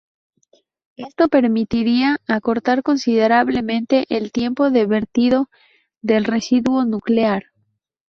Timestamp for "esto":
0.97-1.27